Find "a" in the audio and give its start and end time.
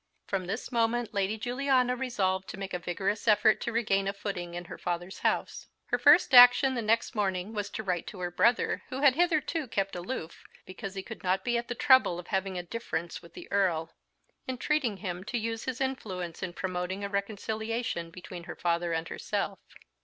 2.73-2.79, 4.07-4.13, 12.57-12.63, 17.03-17.07